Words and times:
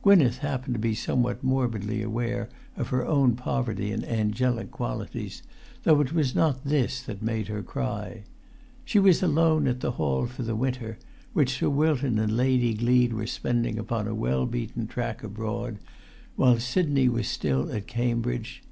Gwynneth 0.00 0.38
happened 0.38 0.72
to 0.76 0.80
be 0.80 0.94
somewhat 0.94 1.44
morbidly 1.44 2.00
aware 2.00 2.48
of 2.74 2.88
her 2.88 3.04
own 3.06 3.36
poverty 3.36 3.92
in 3.92 4.02
angelic 4.06 4.70
qualities, 4.70 5.42
though 5.82 6.00
it 6.00 6.14
was 6.14 6.34
not 6.34 6.64
this 6.64 7.02
that 7.02 7.22
made 7.22 7.48
her 7.48 7.62
cry. 7.62 8.22
She 8.86 8.98
was 8.98 9.22
alone 9.22 9.68
at 9.68 9.80
the 9.80 9.90
hall 10.00 10.24
for 10.24 10.42
the 10.42 10.56
winter, 10.56 10.96
which 11.34 11.58
Sir 11.58 11.68
Wilton 11.68 12.18
and 12.18 12.34
Lady 12.34 12.72
Gleed 12.72 13.12
were 13.12 13.26
spending 13.26 13.78
upon 13.78 14.08
a 14.08 14.14
well 14.14 14.46
beaten 14.46 14.86
track 14.86 15.22
abroad, 15.22 15.76
while 16.34 16.58
Sidney 16.58 17.10
was 17.10 17.28
still 17.28 17.70
at 17.70 17.86
Cambridge. 17.86 18.62